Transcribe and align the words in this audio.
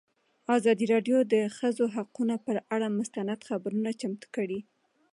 ازادي 0.57 0.85
راډیو 0.93 1.17
د 1.25 1.27
د 1.33 1.35
ښځو 1.57 1.85
حقونه 1.95 2.35
پر 2.45 2.55
اړه 2.75 2.87
مستند 2.97 3.39
خپرونه 3.47 3.89
چمتو 4.01 4.27
کړې. 4.35 4.59